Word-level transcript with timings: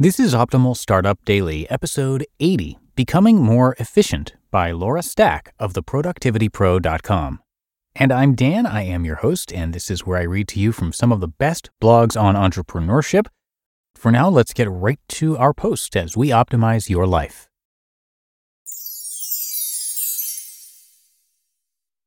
This 0.00 0.20
is 0.20 0.32
Optimal 0.32 0.76
Startup 0.76 1.18
Daily, 1.24 1.68
episode 1.68 2.24
80 2.38 2.78
Becoming 2.94 3.42
More 3.42 3.74
Efficient 3.80 4.36
by 4.48 4.70
Laura 4.70 5.02
Stack 5.02 5.52
of 5.58 5.72
theproductivitypro.com. 5.72 7.40
And 7.96 8.12
I'm 8.12 8.36
Dan, 8.36 8.64
I 8.64 8.82
am 8.82 9.04
your 9.04 9.16
host, 9.16 9.52
and 9.52 9.74
this 9.74 9.90
is 9.90 10.06
where 10.06 10.20
I 10.20 10.22
read 10.22 10.46
to 10.50 10.60
you 10.60 10.70
from 10.70 10.92
some 10.92 11.10
of 11.10 11.18
the 11.18 11.26
best 11.26 11.70
blogs 11.82 12.16
on 12.16 12.36
entrepreneurship. 12.36 13.26
For 13.96 14.12
now, 14.12 14.28
let's 14.28 14.52
get 14.52 14.70
right 14.70 15.00
to 15.08 15.36
our 15.36 15.52
post 15.52 15.96
as 15.96 16.16
we 16.16 16.28
optimize 16.28 16.88
your 16.88 17.04
life. 17.04 17.48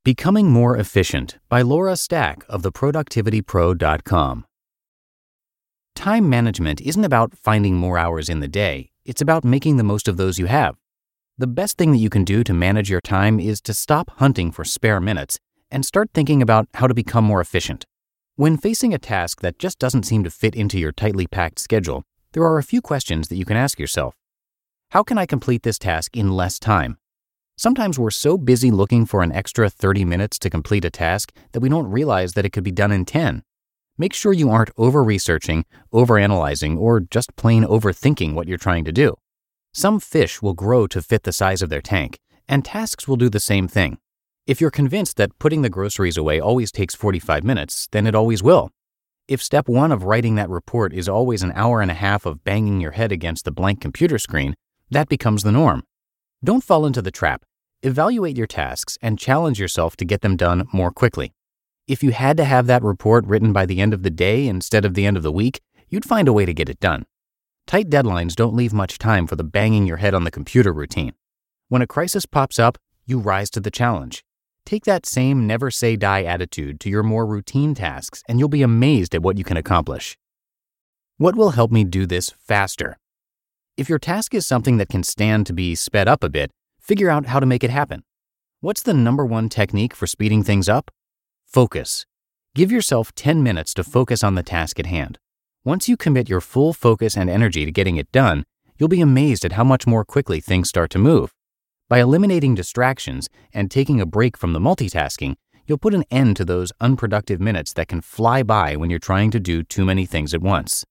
Becoming 0.06 0.50
More 0.50 0.78
Efficient 0.78 1.40
by 1.50 1.62
Laura 1.62 1.98
Stack 1.98 2.46
of 2.48 2.62
theproductivitypro.com. 2.62 4.46
Time 5.96 6.28
management 6.30 6.82
isn't 6.82 7.04
about 7.04 7.38
finding 7.38 7.76
more 7.76 7.98
hours 7.98 8.28
in 8.28 8.40
the 8.40 8.48
day, 8.48 8.90
it's 9.06 9.22
about 9.22 9.44
making 9.44 9.78
the 9.78 9.84
most 9.84 10.08
of 10.08 10.18
those 10.18 10.40
you 10.40 10.48
have. 10.48 10.76
The 11.38 11.46
best 11.46 11.78
thing 11.78 11.92
that 11.92 12.00
you 12.00 12.10
can 12.10 12.24
do 12.24 12.44
to 12.44 12.54
manage 12.54 12.90
your 12.90 13.02
time 13.02 13.40
is 13.40 13.62
to 13.62 13.74
stop 13.74 14.10
hunting 14.18 14.52
for 14.52 14.64
spare 14.64 15.00
minutes 15.00 15.40
and 15.70 15.86
start 15.86 16.10
thinking 16.14 16.42
about 16.42 16.68
how 16.74 16.88
to 16.88 16.94
become 16.94 17.24
more 17.24 17.40
efficient. 17.40 17.86
When 18.36 18.58
facing 18.58 18.94
a 18.94 18.98
task 18.98 19.42
that 19.42 19.60
just 19.60 19.78
doesn't 19.78 20.04
seem 20.04 20.24
to 20.24 20.32
fit 20.32 20.56
into 20.56 20.80
your 20.80 20.92
tightly 20.92 21.28
packed 21.28 21.60
schedule, 21.60 22.04
there 22.34 22.44
are 22.44 22.58
a 22.58 22.64
few 22.64 22.82
questions 22.82 23.28
that 23.28 23.36
you 23.36 23.46
can 23.46 23.58
ask 23.58 23.80
yourself. 23.80 24.16
How 24.90 25.04
can 25.04 25.18
I 25.18 25.26
complete 25.26 25.64
this 25.64 25.78
task 25.78 26.18
in 26.18 26.32
less 26.32 26.58
time? 26.58 26.98
Sometimes 27.58 28.00
we're 28.00 28.10
so 28.10 28.40
busy 28.40 28.72
looking 28.72 29.06
for 29.06 29.22
an 29.22 29.32
extra 29.32 29.70
30 29.70 30.06
minutes 30.06 30.40
to 30.40 30.50
complete 30.50 30.84
a 30.84 30.90
task 30.90 31.32
that 31.52 31.60
we 31.60 31.70
don't 31.70 31.92
realize 31.92 32.34
that 32.34 32.46
it 32.46 32.52
could 32.52 32.64
be 32.64 32.72
done 32.72 32.92
in 32.92 33.06
10. 33.06 33.44
Make 33.98 34.14
sure 34.14 34.34
you 34.34 34.50
aren't 34.50 34.72
over 34.78 35.04
researching, 35.04 35.66
over 35.92 36.18
analyzing, 36.18 36.78
or 36.78 37.02
just 37.02 37.36
plain 37.36 37.64
overthinking 37.64 38.34
what 38.34 38.48
you're 38.48 38.58
trying 38.58 38.86
to 38.86 38.92
do. 38.92 39.16
Some 39.74 40.00
fish 40.00 40.42
will 40.42 40.54
grow 40.54 40.88
to 40.88 41.02
fit 41.02 41.24
the 41.24 41.32
size 41.32 41.62
of 41.62 41.70
their 41.70 41.82
tank, 41.82 42.20
and 42.48 42.66
tasks 42.66 43.08
will 43.08 43.16
do 43.16 43.30
the 43.30 43.40
same 43.40 43.68
thing. 43.68 43.98
If 44.48 44.60
you're 44.60 44.72
convinced 44.72 45.18
that 45.18 45.38
putting 45.40 45.62
the 45.62 45.70
groceries 45.70 46.18
away 46.18 46.40
always 46.40 46.72
takes 46.72 46.96
45 46.96 47.44
minutes, 47.44 47.88
then 47.92 48.08
it 48.08 48.16
always 48.16 48.42
will. 48.42 48.72
If 49.28 49.42
step 49.42 49.70
one 49.70 49.92
of 49.92 50.04
writing 50.04 50.36
that 50.36 50.50
report 50.50 50.94
is 50.94 51.08
always 51.08 51.44
an 51.44 51.54
hour 51.56 51.82
and 51.82 51.92
a 51.92 51.94
half 51.94 52.26
of 52.26 52.44
banging 52.44 52.82
your 52.82 52.92
head 52.92 53.12
against 53.12 53.46
the 53.46 53.52
blank 53.52 53.80
computer 53.80 54.18
screen, 54.18 54.56
that 54.90 55.08
becomes 55.08 55.44
the 55.44 55.52
norm. 55.52 55.84
Don't 56.44 56.64
fall 56.64 56.86
into 56.86 57.02
the 57.02 57.12
trap. 57.12 57.44
Evaluate 57.84 58.36
your 58.36 58.48
tasks 58.48 58.98
and 59.02 59.20
challenge 59.20 59.60
yourself 59.60 59.96
to 59.98 60.06
get 60.06 60.22
them 60.22 60.36
done 60.36 60.68
more 60.74 60.92
quickly. 60.92 61.34
If 61.88 62.04
you 62.04 62.12
had 62.12 62.38
to 62.38 62.46
have 62.46 62.68
that 62.68 62.84
report 62.84 63.26
written 63.26 63.54
by 63.54 63.66
the 63.66 63.82
end 63.82 63.94
of 63.94 64.04
the 64.04 64.10
day 64.10 64.48
instead 64.48 64.86
of 64.86 64.94
the 64.94 65.06
end 65.06 65.18
of 65.18 65.24
the 65.24 65.32
week, 65.32 65.62
you'd 65.90 66.06
find 66.06 66.28
a 66.28 66.34
way 66.34 66.46
to 66.46 66.54
get 66.54 66.70
it 66.70 66.80
done. 66.80 67.06
Tight 67.68 67.90
deadlines 67.90 68.36
don't 68.36 68.56
leave 68.56 68.74
much 68.74 68.98
time 68.98 69.28
for 69.28 69.36
the 69.36 69.44
banging 69.44 69.88
your 69.88 69.98
head 69.98 70.14
on 70.14 70.24
the 70.24 70.32
computer 70.32 70.72
routine. 70.72 71.14
When 71.70 71.82
a 71.82 71.88
crisis 71.88 72.26
pops 72.26 72.60
up, 72.60 72.78
you 73.06 73.20
rise 73.20 73.50
to 73.52 73.60
the 73.60 73.72
challenge. 73.72 74.24
Take 74.66 74.86
that 74.86 75.06
same 75.06 75.48
never 75.48 75.72
say 75.72 75.96
die 75.96 76.24
attitude 76.24 76.80
to 76.82 76.90
your 76.90 77.04
more 77.04 77.26
routine 77.26 77.74
tasks, 77.74 78.24
and 78.28 78.40
you'll 78.40 78.50
be 78.50 78.62
amazed 78.62 79.16
at 79.16 79.24
what 79.24 79.38
you 79.38 79.44
can 79.44 79.58
accomplish. 79.58 80.18
What 81.18 81.36
will 81.36 81.52
help 81.52 81.72
me 81.72 81.84
do 81.84 82.06
this 82.06 82.30
faster? 82.30 82.98
If 83.76 83.90
your 83.90 84.00
task 84.00 84.34
is 84.34 84.46
something 84.46 84.78
that 84.78 84.90
can 84.90 85.04
stand 85.04 85.48
to 85.48 85.54
be 85.54 85.76
sped 85.76 86.08
up 86.08 86.24
a 86.24 86.30
bit, 86.30 86.52
figure 86.80 87.10
out 87.10 87.26
how 87.28 87.40
to 87.40 87.46
make 87.46 87.64
it 87.64 87.70
happen. 87.70 88.04
What's 88.60 88.84
the 88.84 88.94
number 88.94 89.26
one 89.26 89.50
technique 89.50 89.96
for 89.96 90.08
speeding 90.08 90.44
things 90.44 90.70
up? 90.70 90.92
Focus. 91.52 92.06
Give 92.56 92.72
yourself 92.72 93.14
10 93.14 93.44
minutes 93.44 93.74
to 93.74 93.84
focus 93.84 94.24
on 94.24 94.36
the 94.36 94.44
task 94.44 94.80
at 94.80 94.86
hand. 94.86 95.20
Once 95.66 95.90
you 95.90 95.98
commit 95.98 96.30
your 96.30 96.40
full 96.40 96.72
focus 96.72 97.18
and 97.18 97.30
energy 97.30 97.66
to 97.66 97.74
getting 97.74 97.98
it 97.98 98.10
done, 98.14 98.46
you'll 98.80 98.88
be 98.88 99.02
amazed 99.02 99.44
at 99.44 99.52
how 99.52 99.66
much 99.66 99.86
more 99.86 100.06
quickly 100.06 100.40
things 100.40 100.70
start 100.70 100.90
to 100.92 100.98
move. 100.98 101.34
By 101.90 102.00
eliminating 102.00 102.56
distractions 102.56 103.28
and 103.54 103.70
taking 103.70 104.00
a 104.00 104.06
break 104.06 104.38
from 104.38 104.54
the 104.54 104.62
multitasking, 104.62 105.36
you'll 105.68 105.78
put 105.78 105.94
an 105.94 106.06
end 106.10 106.38
to 106.38 106.46
those 106.46 106.72
unproductive 106.80 107.42
minutes 107.42 107.74
that 107.74 107.90
can 107.90 108.00
fly 108.00 108.44
by 108.44 108.78
when 108.78 108.90
you're 108.90 108.98
trying 108.98 109.30
to 109.32 109.40
do 109.42 109.62
too 109.62 109.84
many 109.84 110.06
things 110.06 110.34
at 110.34 110.42
once. 110.42 110.86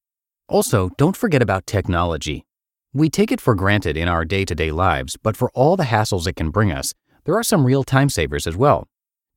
Also, 0.46 0.90
don't 0.98 1.16
forget 1.16 1.40
about 1.40 1.66
technology. 1.66 2.44
We 2.92 3.08
take 3.08 3.32
it 3.32 3.40
for 3.40 3.54
granted 3.54 3.96
in 3.96 4.08
our 4.08 4.26
day 4.26 4.44
to 4.44 4.54
day 4.54 4.72
lives, 4.72 5.16
but 5.16 5.38
for 5.38 5.50
all 5.54 5.78
the 5.78 5.84
hassles 5.84 6.26
it 6.26 6.36
can 6.36 6.50
bring 6.50 6.70
us, 6.70 6.92
there 7.24 7.38
are 7.38 7.42
some 7.42 7.64
real 7.64 7.82
time 7.82 8.10
savers 8.10 8.46
as 8.46 8.58
well. 8.58 8.86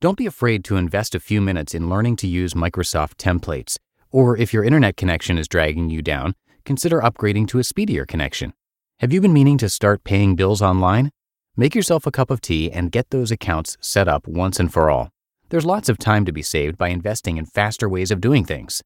Don't 0.04 0.18
be 0.18 0.26
afraid 0.26 0.66
to 0.66 0.76
invest 0.76 1.16
a 1.16 1.20
few 1.22 1.40
minutes 1.40 1.74
in 1.74 1.88
learning 1.88 2.18
to 2.18 2.28
use 2.28 2.56
Microsoft 2.56 3.16
templates, 3.16 3.78
or 4.12 4.36
if 4.36 4.52
your 4.52 4.66
internet 4.66 4.98
connection 4.98 5.38
is 5.38 5.48
dragging 5.48 5.90
you 5.90 6.02
down, 6.02 6.36
consider 6.66 7.00
upgrading 7.00 7.48
to 7.48 7.60
a 7.60 7.64
speedier 7.64 8.06
connection. 8.06 8.52
Have 9.00 9.14
you 9.14 9.22
been 9.22 9.32
meaning 9.32 9.58
to 9.60 9.70
start 9.70 10.04
paying 10.04 10.36
bills 10.36 10.62
online? 10.62 11.10
Make 11.56 11.74
yourself 11.74 12.06
a 12.06 12.12
cup 12.12 12.30
of 12.30 12.42
tea 12.42 12.70
and 12.70 12.92
get 12.92 13.12
those 13.12 13.32
accounts 13.32 13.78
set 13.80 14.10
up 14.10 14.28
once 14.28 14.60
and 14.60 14.74
for 14.74 14.90
all. 14.90 15.08
There's 15.48 15.64
lots 15.64 15.88
of 15.88 15.98
time 15.98 16.26
to 16.26 16.34
be 16.34 16.42
saved 16.42 16.78
by 16.78 16.90
investing 16.90 17.38
in 17.38 17.46
faster 17.46 17.88
ways 17.88 18.12
of 18.12 18.20
doing 18.20 18.44
things. 18.44 18.84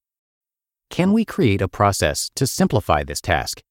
Can 0.92 1.14
we 1.14 1.26
create 1.26 1.64
a 1.64 1.68
process 1.68 2.30
to 2.36 2.46
simplify 2.46 3.04
this 3.04 3.22
task? 3.22 3.64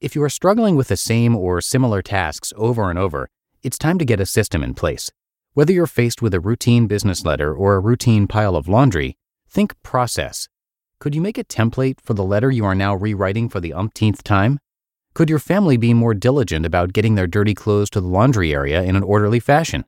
If 0.00 0.16
you 0.16 0.24
are 0.24 0.28
struggling 0.28 0.74
with 0.74 0.88
the 0.88 0.96
same 0.96 1.36
or 1.36 1.60
similar 1.60 2.02
tasks 2.02 2.52
over 2.56 2.90
and 2.90 2.98
over, 2.98 3.28
it's 3.62 3.78
time 3.78 3.96
to 3.98 4.04
get 4.04 4.18
a 4.18 4.26
system 4.26 4.64
in 4.64 4.74
place. 4.74 5.12
Whether 5.54 5.72
you're 5.72 5.86
faced 5.86 6.20
with 6.20 6.34
a 6.34 6.40
routine 6.40 6.88
business 6.88 7.24
letter 7.24 7.54
or 7.54 7.76
a 7.76 7.80
routine 7.80 8.26
pile 8.26 8.56
of 8.56 8.66
laundry, 8.66 9.16
think 9.48 9.80
process. 9.84 10.48
Could 10.98 11.14
you 11.14 11.20
make 11.20 11.38
a 11.38 11.44
template 11.44 12.00
for 12.00 12.12
the 12.12 12.24
letter 12.24 12.50
you 12.50 12.64
are 12.64 12.74
now 12.74 12.96
rewriting 12.96 13.48
for 13.48 13.60
the 13.60 13.72
umpteenth 13.72 14.24
time? 14.24 14.58
Could 15.14 15.30
your 15.30 15.38
family 15.38 15.76
be 15.76 15.94
more 15.94 16.12
diligent 16.12 16.66
about 16.66 16.92
getting 16.92 17.14
their 17.14 17.28
dirty 17.28 17.54
clothes 17.54 17.88
to 17.90 18.00
the 18.00 18.08
laundry 18.08 18.52
area 18.52 18.82
in 18.82 18.96
an 18.96 19.04
orderly 19.04 19.38
fashion? 19.38 19.84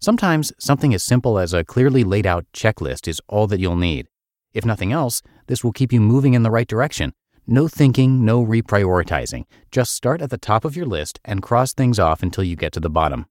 Sometimes 0.00 0.54
something 0.58 0.94
as 0.94 1.02
simple 1.02 1.38
as 1.38 1.52
a 1.52 1.64
clearly 1.64 2.02
laid 2.02 2.26
out 2.26 2.46
checklist 2.54 3.06
is 3.06 3.20
all 3.28 3.46
that 3.48 3.60
you'll 3.60 3.76
need. 3.76 4.08
If 4.54 4.64
nothing 4.64 4.90
else, 4.90 5.20
this 5.48 5.62
will 5.62 5.72
keep 5.72 5.92
you 5.92 6.00
moving 6.00 6.32
in 6.32 6.44
the 6.44 6.50
right 6.50 6.66
direction 6.66 7.12
no 7.46 7.68
thinking, 7.68 8.24
no 8.24 8.42
reprioritizing. 8.42 9.44
Just 9.70 9.92
start 9.92 10.22
at 10.22 10.30
the 10.30 10.38
top 10.38 10.64
of 10.64 10.76
your 10.76 10.86
list 10.86 11.20
and 11.26 11.42
cross 11.42 11.74
things 11.74 11.98
off 11.98 12.22
until 12.22 12.42
you 12.42 12.56
get 12.56 12.72
to 12.72 12.80
the 12.80 12.88
bottom. 12.88 13.26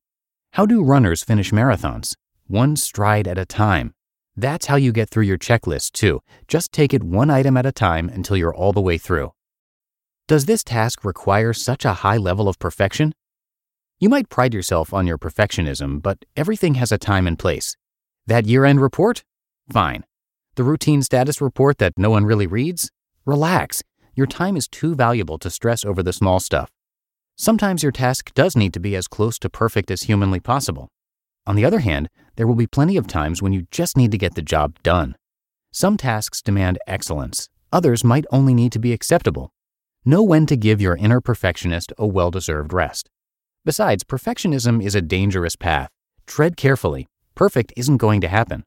How 0.53 0.67
do 0.67 0.83
runners 0.83 1.23
finish 1.23 1.49
marathons? 1.49 2.15
One 2.45 2.75
stride 2.75 3.27
at 3.27 3.39
a 3.39 3.45
time. 3.45 3.95
That's 4.35 4.67
how 4.67 4.75
you 4.75 4.91
get 4.91 5.09
through 5.09 5.23
your 5.23 5.39
checklist, 5.39 5.93
too. 5.93 6.21
Just 6.47 6.71
take 6.71 6.93
it 6.93 7.03
one 7.03 7.31
item 7.31 7.57
at 7.57 7.65
a 7.65 7.71
time 7.71 8.07
until 8.07 8.37
you're 8.37 8.53
all 8.53 8.71
the 8.71 8.79
way 8.79 8.99
through. 8.99 9.31
Does 10.27 10.45
this 10.45 10.63
task 10.63 11.03
require 11.03 11.53
such 11.53 11.85
a 11.85 11.93
high 12.05 12.17
level 12.17 12.47
of 12.47 12.59
perfection? 12.59 13.15
You 13.99 14.09
might 14.09 14.29
pride 14.29 14.53
yourself 14.53 14.93
on 14.93 15.07
your 15.07 15.17
perfectionism, 15.17 16.03
but 16.03 16.19
everything 16.37 16.75
has 16.75 16.91
a 16.91 16.99
time 16.99 17.25
and 17.25 17.39
place. 17.39 17.75
That 18.27 18.45
year 18.45 18.63
end 18.63 18.79
report? 18.79 19.23
Fine. 19.71 20.05
The 20.53 20.63
routine 20.63 21.01
status 21.01 21.41
report 21.41 21.79
that 21.79 21.97
no 21.97 22.11
one 22.11 22.25
really 22.25 22.45
reads? 22.45 22.91
Relax. 23.25 23.81
Your 24.13 24.27
time 24.27 24.55
is 24.55 24.67
too 24.67 24.93
valuable 24.93 25.39
to 25.39 25.49
stress 25.49 25.83
over 25.83 26.03
the 26.03 26.13
small 26.13 26.39
stuff. 26.39 26.69
Sometimes 27.35 27.81
your 27.81 27.91
task 27.91 28.33
does 28.35 28.55
need 28.55 28.73
to 28.73 28.79
be 28.79 28.95
as 28.95 29.07
close 29.07 29.39
to 29.39 29.49
perfect 29.49 29.89
as 29.89 30.03
humanly 30.03 30.39
possible. 30.39 30.89
On 31.47 31.55
the 31.55 31.65
other 31.65 31.79
hand, 31.79 32.09
there 32.35 32.47
will 32.47 32.55
be 32.55 32.67
plenty 32.67 32.95
of 32.95 33.07
times 33.07 33.41
when 33.41 33.53
you 33.53 33.67
just 33.71 33.97
need 33.97 34.11
to 34.11 34.17
get 34.17 34.35
the 34.35 34.41
job 34.41 34.81
done. 34.83 35.15
Some 35.71 35.97
tasks 35.97 36.41
demand 36.41 36.77
excellence, 36.87 37.49
others 37.71 38.03
might 38.03 38.25
only 38.31 38.53
need 38.53 38.71
to 38.73 38.79
be 38.79 38.93
acceptable. 38.93 39.51
Know 40.05 40.21
when 40.21 40.45
to 40.45 40.55
give 40.55 40.79
your 40.79 40.95
inner 40.95 41.21
perfectionist 41.21 41.91
a 41.97 42.05
well 42.05 42.29
deserved 42.29 42.71
rest. 42.71 43.09
Besides, 43.65 44.03
perfectionism 44.03 44.83
is 44.83 44.93
a 44.93 45.01
dangerous 45.01 45.55
path. 45.55 45.89
Tread 46.27 46.55
carefully. 46.55 47.07
Perfect 47.35 47.73
isn't 47.75 47.97
going 47.97 48.21
to 48.21 48.27
happen. 48.27 48.63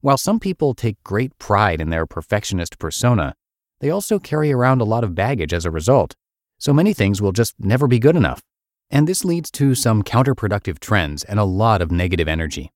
While 0.00 0.18
some 0.18 0.38
people 0.38 0.74
take 0.74 1.02
great 1.02 1.38
pride 1.38 1.80
in 1.80 1.90
their 1.90 2.06
perfectionist 2.06 2.78
persona, 2.78 3.34
they 3.80 3.88
also 3.88 4.18
carry 4.18 4.52
around 4.52 4.80
a 4.80 4.84
lot 4.84 5.04
of 5.04 5.14
baggage 5.14 5.54
as 5.54 5.64
a 5.64 5.70
result. 5.70 6.14
So 6.62 6.72
many 6.72 6.94
things 6.94 7.20
will 7.20 7.32
just 7.32 7.56
never 7.58 7.88
be 7.88 7.98
good 7.98 8.14
enough. 8.14 8.40
And 8.88 9.08
this 9.08 9.24
leads 9.24 9.50
to 9.50 9.74
some 9.74 10.04
counterproductive 10.04 10.78
trends 10.78 11.24
and 11.24 11.40
a 11.40 11.44
lot 11.44 11.82
of 11.82 11.90
negative 11.90 12.28
energy. 12.28 12.70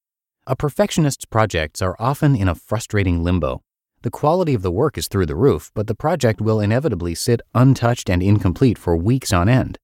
A 0.45 0.57
perfectionist's 0.57 1.25
projects 1.25 1.81
are 1.81 1.95
often 2.01 2.35
in 2.35 2.49
a 2.49 2.57
frustrating 2.57 3.23
limbo. 3.23 3.63
The 4.03 4.11
quality 4.11 4.55
of 4.55 4.63
the 4.63 4.73
work 4.73 4.99
is 4.99 5.07
through 5.07 5.27
the 5.27 5.37
roof, 5.37 5.71
but 5.73 5.87
the 5.87 5.95
project 5.95 6.41
will 6.41 6.59
inevitably 6.59 7.15
sit 7.15 7.41
untouched 7.55 8.11
and 8.11 8.25
incomplete 8.25 8.77
for 8.77 8.97
weeks 8.97 9.33
on 9.33 9.49
end. 9.49 9.79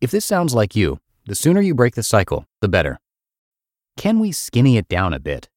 If 0.00 0.10
this 0.10 0.24
sounds 0.24 0.54
like 0.54 0.74
you, 0.74 0.98
the 1.26 1.34
sooner 1.34 1.60
you 1.60 1.74
break 1.74 1.94
the 1.94 2.02
cycle, 2.02 2.46
the 2.62 2.70
better. 2.70 3.00
Can 3.98 4.18
we 4.18 4.32
skinny 4.32 4.78
it 4.78 4.88
down 4.88 5.12
a 5.12 5.20
bit? 5.20 5.50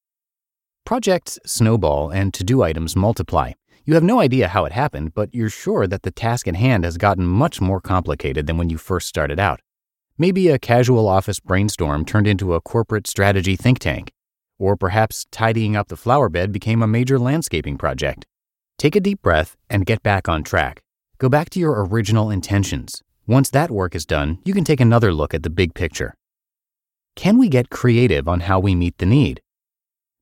Projects 0.83 1.39
snowball 1.45 2.09
and 2.09 2.33
to 2.33 2.43
do 2.43 2.61
items 2.61 2.97
multiply. 2.97 3.53
You 3.87 3.93
have 3.93 4.03
no 4.03 4.19
idea 4.19 4.47
how 4.47 4.65
it 4.65 4.71
happened, 4.71 5.13
but 5.13 5.31
you're 5.31 5.47
sure 5.47 5.85
that 5.85 6.01
the 6.01 6.09
task 6.09 6.47
at 6.47 6.55
hand 6.55 6.83
has 6.85 6.97
gotten 6.97 7.23
much 7.23 7.61
more 7.61 7.79
complicated 7.79 8.47
than 8.47 8.57
when 8.57 8.71
you 8.71 8.79
first 8.79 9.07
started 9.07 9.39
out. 9.39 9.59
Maybe 10.17 10.47
a 10.47 10.57
casual 10.57 11.07
office 11.07 11.39
brainstorm 11.39 12.03
turned 12.03 12.25
into 12.25 12.55
a 12.55 12.61
corporate 12.61 13.05
strategy 13.05 13.55
think 13.55 13.77
tank. 13.77 14.11
Or 14.57 14.75
perhaps 14.75 15.27
tidying 15.29 15.75
up 15.75 15.89
the 15.89 15.97
flower 15.97 16.29
bed 16.29 16.51
became 16.51 16.81
a 16.81 16.87
major 16.87 17.19
landscaping 17.19 17.77
project. 17.77 18.25
Take 18.79 18.95
a 18.95 18.99
deep 18.99 19.21
breath 19.21 19.55
and 19.69 19.85
get 19.85 20.01
back 20.01 20.27
on 20.27 20.43
track. 20.43 20.81
Go 21.19 21.29
back 21.29 21.51
to 21.51 21.59
your 21.59 21.85
original 21.85 22.31
intentions. 22.31 23.03
Once 23.27 23.51
that 23.51 23.69
work 23.69 23.93
is 23.93 24.05
done, 24.05 24.39
you 24.45 24.55
can 24.55 24.63
take 24.63 24.81
another 24.81 25.13
look 25.13 25.35
at 25.35 25.43
the 25.43 25.49
big 25.51 25.75
picture. 25.75 26.15
Can 27.15 27.37
we 27.37 27.49
get 27.49 27.69
creative 27.69 28.27
on 28.27 28.39
how 28.39 28.59
we 28.59 28.73
meet 28.73 28.97
the 28.97 29.05
need? 29.05 29.41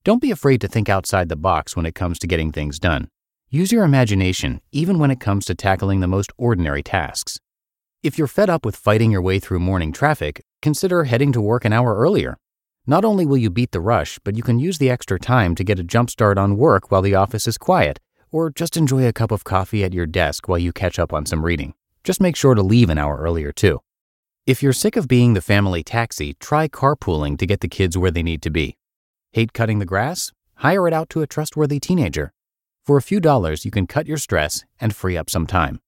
Don't 0.04 0.22
be 0.22 0.32
afraid 0.32 0.60
to 0.60 0.68
think 0.68 0.90
outside 0.90 1.30
the 1.30 1.38
box 1.38 1.78
when 1.78 1.86
it 1.86 1.96
comes 1.96 2.20
to 2.20 2.28
getting 2.28 2.52
things 2.52 2.78
done. 2.78 3.08
Use 3.54 3.72
your 3.72 3.84
imagination 3.84 4.62
even 4.72 4.98
when 4.98 5.12
it 5.12 5.20
comes 5.20 5.46
to 5.46 5.54
tackling 5.54 6.00
the 6.00 6.08
most 6.08 6.32
ordinary 6.40 6.82
tasks. 6.82 7.38
If 8.02 8.18
you're 8.18 8.26
fed 8.26 8.50
up 8.50 8.66
with 8.66 8.76
fighting 8.76 9.12
your 9.12 9.22
way 9.22 9.38
through 9.38 9.60
morning 9.60 9.92
traffic, 9.92 10.44
consider 10.64 11.04
heading 11.04 11.32
to 11.34 11.40
work 11.40 11.64
an 11.64 11.72
hour 11.72 11.96
earlier. 11.96 12.40
Not 12.88 13.06
only 13.06 13.28
will 13.28 13.38
you 13.38 13.52
beat 13.52 13.70
the 13.70 13.80
rush, 13.80 14.18
but 14.24 14.36
you 14.36 14.42
can 14.42 14.58
use 14.58 14.80
the 14.80 14.90
extra 14.90 15.20
time 15.20 15.54
to 15.54 15.64
get 15.64 15.78
a 15.78 15.84
jump 15.84 16.10
start 16.10 16.40
on 16.40 16.58
work 16.58 16.90
while 16.90 17.04
the 17.04 17.14
office 17.14 17.46
is 17.46 17.60
quiet, 17.60 18.00
or 18.32 18.50
just 18.50 18.76
enjoy 18.76 19.06
a 19.06 19.14
cup 19.14 19.30
of 19.30 19.44
coffee 19.44 19.84
at 19.84 19.94
your 19.94 20.08
desk 20.08 20.48
while 20.48 20.58
you 20.58 20.74
catch 20.74 20.98
up 20.98 21.14
on 21.14 21.28
some 21.28 21.46
reading. 21.46 21.76
Just 22.04 22.20
make 22.20 22.36
sure 22.36 22.56
to 22.56 22.64
leave 22.64 22.90
an 22.90 22.98
hour 22.98 23.18
earlier, 23.18 23.52
too. 23.52 23.82
If 24.48 24.64
you're 24.64 24.74
sick 24.74 24.96
of 24.96 25.08
being 25.08 25.36
the 25.36 25.42
family 25.42 25.84
taxi, 25.84 26.34
try 26.40 26.68
carpooling 26.68 27.38
to 27.38 27.46
get 27.46 27.60
the 27.60 27.68
kids 27.68 28.00
where 28.00 28.10
they 28.10 28.24
need 28.24 28.42
to 28.42 28.50
be. 28.50 28.78
Hate 29.32 29.54
cutting 29.54 29.78
the 29.78 29.86
grass? 29.86 30.32
Hire 30.56 30.88
it 30.88 30.94
out 30.94 31.12
to 31.12 31.22
a 31.22 31.28
trustworthy 31.28 31.80
teenager. 31.80 32.34
For 32.86 32.98
a 32.98 33.02
few 33.02 33.22
dollars, 33.22 33.64
you 33.64 33.72
can 33.72 33.88
cut 33.88 34.08
your 34.08 34.18
stress 34.18 34.66
and 34.80 34.94
free 34.94 35.16
up 35.16 35.30
some 35.30 35.48
time. 35.48 35.80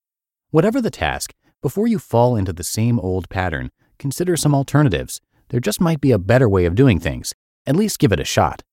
Whatever 0.52 0.80
the 0.80 0.90
task, 0.90 1.34
before 1.62 1.88
you 1.88 2.00
fall 2.00 2.38
into 2.38 2.54
the 2.54 2.64
same 2.64 3.00
old 3.00 3.28
pattern, 3.28 3.72
consider 4.00 4.38
some 4.38 4.56
alternatives 4.56 5.20
there 5.50 5.60
just 5.60 5.82
might 5.82 6.02
be 6.02 6.12
a 6.12 6.20
better 6.20 6.50
way 6.50 6.66
of 6.66 6.76
doing 6.76 7.00
things. 7.00 7.34
At 7.68 7.76
least 7.76 8.00
give 8.00 8.12
it 8.12 8.20
a 8.20 8.26
shot. 8.26 8.64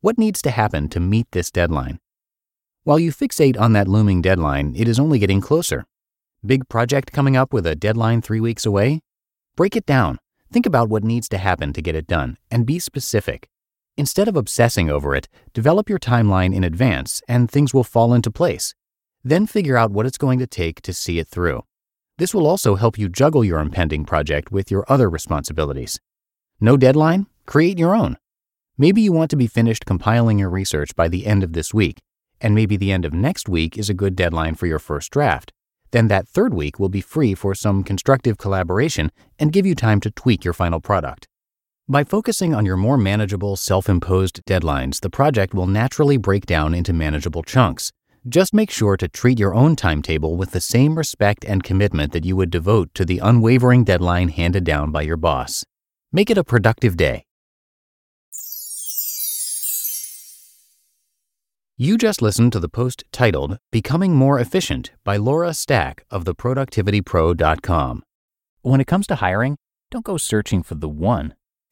What 0.00 0.18
needs 0.18 0.42
to 0.42 0.50
happen 0.50 0.88
to 0.90 1.00
meet 1.00 1.26
this 1.32 1.50
deadline? 1.50 2.00
While 2.84 2.98
you 2.98 3.12
fixate 3.12 3.58
on 3.58 3.72
that 3.72 3.88
looming 3.88 4.22
deadline, 4.22 4.74
it 4.76 4.88
is 4.88 4.98
only 4.98 5.18
getting 5.18 5.40
closer. 5.40 5.84
Big 6.44 6.68
project 6.68 7.12
coming 7.12 7.36
up 7.36 7.52
with 7.52 7.66
a 7.66 7.74
deadline 7.74 8.22
three 8.22 8.40
weeks 8.40 8.66
away? 8.66 9.00
Break 9.56 9.74
it 9.74 9.86
down. 9.86 10.18
Think 10.52 10.66
about 10.66 10.88
what 10.88 11.02
needs 11.02 11.28
to 11.30 11.38
happen 11.38 11.72
to 11.72 11.82
get 11.82 11.94
it 11.94 12.06
done 12.06 12.36
and 12.50 12.66
be 12.66 12.78
specific. 12.78 13.48
Instead 13.98 14.28
of 14.28 14.36
obsessing 14.36 14.90
over 14.90 15.14
it, 15.14 15.28
develop 15.54 15.88
your 15.88 15.98
timeline 15.98 16.54
in 16.54 16.64
advance 16.64 17.22
and 17.26 17.50
things 17.50 17.72
will 17.72 17.84
fall 17.84 18.12
into 18.12 18.30
place. 18.30 18.74
Then 19.24 19.46
figure 19.46 19.76
out 19.76 19.90
what 19.90 20.06
it's 20.06 20.18
going 20.18 20.38
to 20.38 20.46
take 20.46 20.82
to 20.82 20.92
see 20.92 21.18
it 21.18 21.28
through. 21.28 21.62
This 22.18 22.34
will 22.34 22.46
also 22.46 22.76
help 22.76 22.98
you 22.98 23.08
juggle 23.08 23.44
your 23.44 23.58
impending 23.58 24.04
project 24.04 24.52
with 24.52 24.70
your 24.70 24.84
other 24.88 25.08
responsibilities. 25.08 25.98
No 26.60 26.76
deadline? 26.76 27.26
Create 27.46 27.78
your 27.78 27.94
own. 27.94 28.16
Maybe 28.78 29.00
you 29.00 29.12
want 29.12 29.30
to 29.30 29.36
be 29.36 29.46
finished 29.46 29.86
compiling 29.86 30.38
your 30.38 30.50
research 30.50 30.94
by 30.94 31.08
the 31.08 31.26
end 31.26 31.42
of 31.42 31.54
this 31.54 31.72
week, 31.72 32.00
and 32.40 32.54
maybe 32.54 32.76
the 32.76 32.92
end 32.92 33.04
of 33.06 33.14
next 33.14 33.48
week 33.48 33.78
is 33.78 33.88
a 33.88 33.94
good 33.94 34.14
deadline 34.14 34.54
for 34.54 34.66
your 34.66 34.78
first 34.78 35.10
draft. 35.10 35.52
Then 35.90 36.08
that 36.08 36.28
third 36.28 36.52
week 36.52 36.78
will 36.78 36.90
be 36.90 37.00
free 37.00 37.34
for 37.34 37.54
some 37.54 37.82
constructive 37.82 38.36
collaboration 38.36 39.10
and 39.38 39.52
give 39.52 39.64
you 39.64 39.74
time 39.74 40.00
to 40.00 40.10
tweak 40.10 40.44
your 40.44 40.54
final 40.54 40.80
product. 40.80 41.28
By 41.88 42.02
focusing 42.02 42.52
on 42.52 42.66
your 42.66 42.76
more 42.76 42.98
manageable, 42.98 43.54
self 43.54 43.88
imposed 43.88 44.44
deadlines, 44.44 44.98
the 44.98 45.08
project 45.08 45.54
will 45.54 45.68
naturally 45.68 46.16
break 46.16 46.44
down 46.44 46.74
into 46.74 46.92
manageable 46.92 47.44
chunks. 47.44 47.92
Just 48.28 48.52
make 48.52 48.72
sure 48.72 48.96
to 48.96 49.06
treat 49.06 49.38
your 49.38 49.54
own 49.54 49.76
timetable 49.76 50.36
with 50.36 50.50
the 50.50 50.60
same 50.60 50.98
respect 50.98 51.44
and 51.44 51.62
commitment 51.62 52.12
that 52.12 52.24
you 52.24 52.34
would 52.34 52.50
devote 52.50 52.92
to 52.94 53.04
the 53.04 53.20
unwavering 53.20 53.84
deadline 53.84 54.30
handed 54.30 54.64
down 54.64 54.90
by 54.90 55.02
your 55.02 55.16
boss. 55.16 55.64
Make 56.10 56.28
it 56.28 56.36
a 56.36 56.42
productive 56.42 56.96
day. 56.96 57.22
You 61.76 61.96
just 61.96 62.20
listened 62.20 62.52
to 62.54 62.58
the 62.58 62.68
post 62.68 63.04
titled 63.12 63.58
Becoming 63.70 64.12
More 64.12 64.40
Efficient 64.40 64.90
by 65.04 65.18
Laura 65.18 65.54
Stack 65.54 66.04
of 66.10 66.24
theproductivitypro.com. 66.24 68.02
When 68.62 68.80
it 68.80 68.88
comes 68.88 69.06
to 69.06 69.14
hiring, 69.14 69.56
don't 69.92 70.04
go 70.04 70.16
searching 70.16 70.64
for 70.64 70.74
the 70.74 70.88
one. 70.88 71.34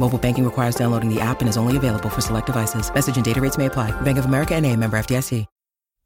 Mobile 0.00 0.18
banking 0.18 0.44
requires 0.44 0.74
downloading 0.74 1.14
the 1.14 1.20
app 1.20 1.40
and 1.40 1.48
is 1.48 1.56
only 1.56 1.76
available 1.76 2.08
for 2.08 2.20
select 2.20 2.46
devices. 2.46 2.92
Message 2.92 3.16
and 3.16 3.24
data 3.24 3.40
rates 3.40 3.56
may 3.56 3.66
apply. 3.66 3.92
Bank 4.00 4.18
of 4.18 4.24
America 4.24 4.54
and 4.54 4.66
a 4.66 4.74
member 4.74 4.98
FDIC. 4.98 5.46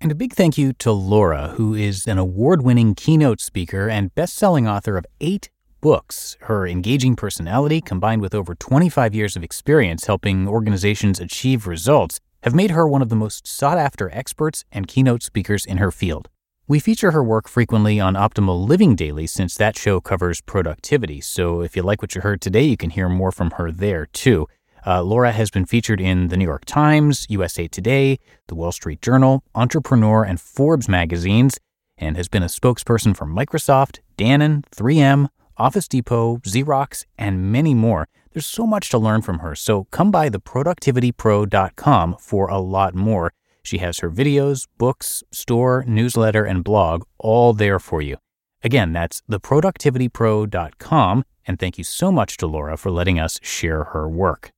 And 0.01 0.11
a 0.11 0.17
big 0.17 0.33
thank 0.33 0.59
you 0.59 0.73
to 0.75 0.91
Laura, 0.91 1.55
who 1.57 1.73
is 1.73 2.07
an 2.07 2.19
award-winning 2.19 2.97
keynote 2.97 3.41
speaker 3.41 3.89
and 3.89 4.15
best-selling 4.15 4.69
author 4.69 4.99
of 4.99 5.07
eight 5.21 5.49
books. 5.81 6.37
Her 6.41 6.67
engaging 6.67 7.15
personality, 7.15 7.81
combined 7.81 8.21
with 8.21 8.35
over 8.35 8.55
25 8.57 9.15
years 9.15 9.37
of 9.37 9.45
experience 9.45 10.07
helping 10.07 10.49
organizations 10.49 11.21
achieve 11.21 11.67
results, 11.67 12.19
have 12.43 12.55
made 12.55 12.73
her 12.73 12.89
one 12.89 13.01
of 13.01 13.09
the 13.09 13.17
most 13.17 13.47
sought-after 13.47 14.11
experts 14.13 14.65
and 14.73 14.89
keynote 14.89 15.23
speakers 15.23 15.65
in 15.65 15.77
her 15.77 15.93
field. 15.93 16.29
We 16.67 16.81
feature 16.81 17.11
her 17.11 17.23
work 17.23 17.47
frequently 17.47 18.01
on 18.01 18.15
Optimal 18.15 18.67
Living 18.67 18.97
Daily 18.97 19.27
since 19.27 19.55
that 19.57 19.77
show 19.77 20.01
covers 20.01 20.41
productivity. 20.41 21.21
So 21.21 21.61
if 21.61 21.77
you 21.77 21.83
like 21.83 22.01
what 22.01 22.15
you 22.15 22.23
heard 22.23 22.41
today, 22.41 22.63
you 22.63 22.79
can 22.79 22.89
hear 22.89 23.11
more 23.11 23.31
from 23.31 23.51
her 23.53 23.71
there 23.71 24.07
too. 24.07 24.47
Uh, 24.87 25.03
Laura 25.03 25.31
has 25.33 25.51
been 25.51 25.67
featured 25.67 26.01
in 26.01 26.29
the 26.29 26.39
New 26.39 26.47
York 26.47 26.65
Times, 26.65 27.27
USA 27.29 27.69
Today, 27.69 28.19
the 28.47 28.55
Wall 28.55 28.73
Street 28.73 29.03
Journal, 29.03 29.45
Entrepreneur, 29.55 30.25
and 30.25 30.41
Forbes 30.41 30.89
magazines, 30.89 31.59
and 31.99 32.17
has 32.17 32.29
been 32.29 32.43
a 32.43 32.47
spokesperson 32.47 33.15
for 33.15 33.27
Microsoft, 33.27 33.99
Dannon, 34.17 34.65
3M, 34.75 35.29
Office 35.59 35.87
Depot, 35.87 36.39
Xerox, 36.39 37.05
and 37.19 37.53
many 37.53 37.75
more. 37.75 38.09
There's 38.33 38.47
so 38.47 38.67
much 38.67 38.89
to 38.89 38.97
learn 38.97 39.21
from 39.21 39.41
her, 39.41 39.55
so 39.55 39.85
come 39.91 40.11
by 40.11 40.31
theproductivitypro.com 40.31 42.17
for 42.19 42.49
a 42.49 42.59
lot 42.59 42.95
more. 42.95 43.35
She 43.65 43.79
has 43.79 43.99
her 43.99 44.11
videos, 44.11 44.69
books, 44.79 45.25
store, 45.33 45.85
newsletter, 45.89 46.45
and 46.45 46.63
blog 46.63 47.05
all 47.19 47.53
there 47.55 47.81
for 47.81 48.01
you. 48.01 48.19
Again, 48.63 48.93
that's 48.93 49.23
theproductivitypro.com, 49.29 51.25
and 51.47 51.59
thank 51.59 51.79
you 51.79 51.85
so 51.85 52.13
much 52.13 52.37
to 52.37 52.47
Laura 52.47 52.77
for 52.77 52.91
letting 52.91 53.19
us 53.19 53.41
share 53.43 53.85
her 53.85 54.09
work. 54.09 54.51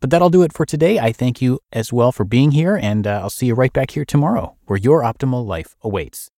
But 0.00 0.10
that'll 0.10 0.30
do 0.30 0.42
it 0.42 0.52
for 0.52 0.64
today. 0.64 1.00
I 1.00 1.12
thank 1.12 1.42
you 1.42 1.58
as 1.72 1.92
well 1.92 2.12
for 2.12 2.24
being 2.24 2.52
here, 2.52 2.76
and 2.76 3.06
uh, 3.06 3.20
I'll 3.22 3.30
see 3.30 3.46
you 3.46 3.54
right 3.54 3.72
back 3.72 3.90
here 3.90 4.04
tomorrow, 4.04 4.56
where 4.66 4.78
your 4.78 5.02
optimal 5.02 5.44
life 5.44 5.74
awaits. 5.82 6.30